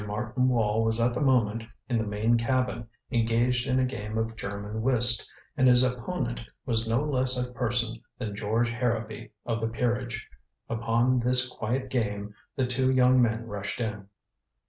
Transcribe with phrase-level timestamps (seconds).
[0.07, 4.35] Martin Wall was at the moment in the main cabin engaged in a game of
[4.35, 9.67] German whist, and his opponent was no less a person than George Harrowby of the
[9.67, 10.27] peerage.
[10.67, 14.07] Upon this quiet game the two young men rushed in.